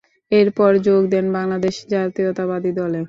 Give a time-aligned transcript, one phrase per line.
[0.31, 2.99] এর পর যোগ দেন বাংলাদেশ জাতীয়তাবাদী দলে।